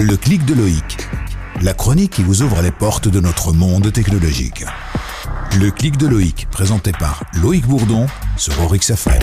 [0.00, 0.96] Le clic de Loïc.
[1.60, 4.64] La chronique qui vous ouvre les portes de notre monde technologique.
[5.58, 8.06] Le clic de Loïc, présenté par Loïc Bourdon
[8.36, 9.18] sur Orix FM.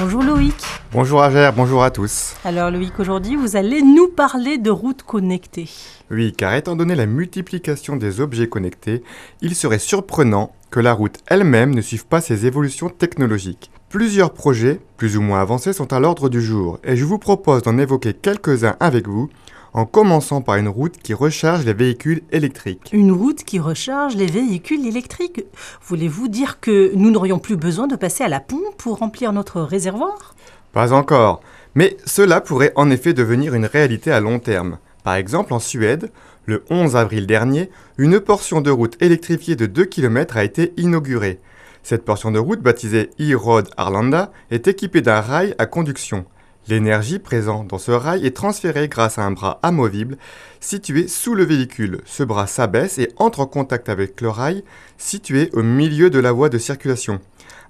[0.00, 0.54] Bonjour Loïc.
[0.92, 2.36] Bonjour Agère, bonjour à tous.
[2.44, 5.68] Alors Loïc, aujourd'hui vous allez nous parler de routes connectées.
[6.08, 9.02] Oui, car étant donné la multiplication des objets connectés,
[9.40, 13.72] il serait surprenant que la route elle-même ne suive pas ces évolutions technologiques.
[13.88, 17.62] Plusieurs projets, plus ou moins avancés, sont à l'ordre du jour, et je vous propose
[17.62, 19.28] d'en évoquer quelques-uns avec vous,
[19.74, 22.90] en commençant par une route qui recharge les véhicules électriques.
[22.92, 25.44] Une route qui recharge les véhicules électriques
[25.82, 29.60] Voulez-vous dire que nous n'aurions plus besoin de passer à la pompe pour remplir notre
[29.60, 30.34] réservoir?
[30.72, 31.40] Pas encore,
[31.74, 34.78] mais cela pourrait en effet devenir une réalité à long terme.
[35.04, 36.10] Par exemple, en Suède,
[36.44, 41.40] le 11 avril dernier, une portion de route électrifiée de 2 km a été inaugurée.
[41.82, 46.26] Cette portion de route, baptisée E-Road Arlanda, est équipée d'un rail à conduction.
[46.68, 50.18] L'énergie présente dans ce rail est transférée grâce à un bras amovible
[50.60, 52.02] situé sous le véhicule.
[52.04, 54.62] Ce bras s'abaisse et entre en contact avec le rail
[54.98, 57.20] situé au milieu de la voie de circulation.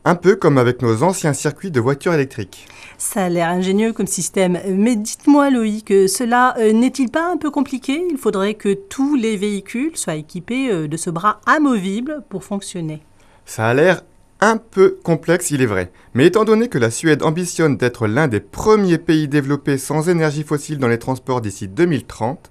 [0.05, 2.67] Un peu comme avec nos anciens circuits de voitures électriques.
[2.99, 4.59] Ça a l'air ingénieux comme système.
[4.69, 8.05] Mais dites-moi Loïc, cela euh, n'est-il pas un peu compliqué?
[8.11, 13.03] Il faudrait que tous les véhicules soient équipés euh, de ce bras amovible pour fonctionner.
[13.45, 14.03] Ça a l'air
[14.41, 15.91] un peu complexe, il est vrai.
[16.15, 20.45] Mais étant donné que la Suède ambitionne d'être l'un des premiers pays développés sans énergie
[20.45, 22.51] fossile dans les transports d'ici 2030,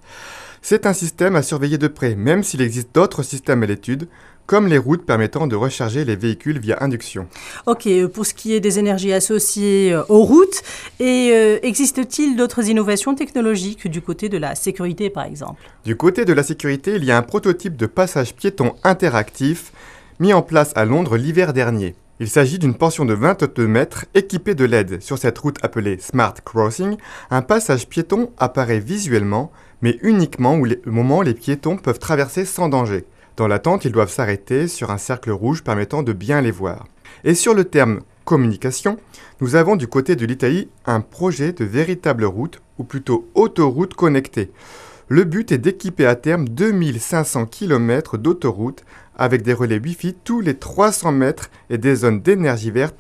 [0.62, 4.08] c'est un système à surveiller de près, même s'il existe d'autres systèmes à l'étude,
[4.48, 7.28] comme les routes permettant de recharger les véhicules via induction.
[7.66, 10.64] Ok, pour ce qui est des énergies associées euh, aux routes,
[11.00, 15.62] et euh, existe-t-il d'autres innovations technologiques du côté de la sécurité par exemple?
[15.86, 19.74] Du côté de la sécurité, il y a un prototype de passage piéton interactif
[20.20, 21.96] mis en place à Londres l'hiver dernier.
[22.20, 25.02] Il s'agit d'une portion de 22 mètres équipée de LED.
[25.02, 26.98] Sur cette route appelée Smart Crossing,
[27.30, 29.52] un passage piéton apparaît visuellement,
[29.84, 33.06] mais uniquement au moment où les piétons peuvent traverser sans danger.
[33.36, 36.88] Dans l'attente, ils doivent s'arrêter sur un cercle rouge permettant de bien les voir.
[37.24, 38.98] Et sur le terme communication,
[39.40, 44.52] nous avons du côté de l'Italie un projet de véritable route, ou plutôt autoroute connectée.
[45.10, 48.84] Le but est d'équiper à terme 2500 km d'autoroute
[49.16, 52.96] avec des relais Wi-Fi tous les 300 mètres et des zones d'énergie verte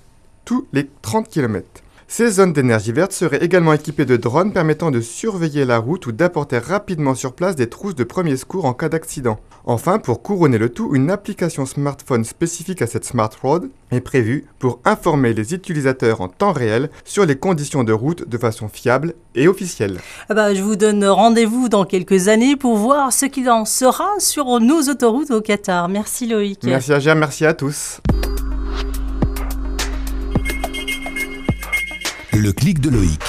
[0.45, 1.67] tous les 30 km.
[2.07, 6.13] Ces zones d'énergie verte seraient également équipées de drones permettant de surveiller la route ou
[6.13, 9.41] d'apporter rapidement sur place des trousses de premier secours en cas d'accident.
[9.69, 14.45] Enfin, pour couronner le tout, une application smartphone spécifique à cette Smart Road est prévue
[14.59, 19.13] pour informer les utilisateurs en temps réel sur les conditions de route de façon fiable
[19.35, 19.99] et officielle.
[20.29, 24.07] Ah bah, je vous donne rendez-vous dans quelques années pour voir ce qu'il en sera
[24.19, 25.89] sur nos autoroutes au Qatar.
[25.89, 26.63] Merci Loïc.
[26.63, 27.99] Merci à merci à tous.
[32.31, 33.19] Le clic de Loïc